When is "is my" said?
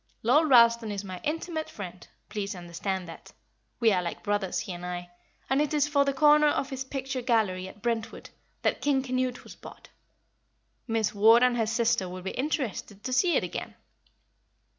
0.91-1.21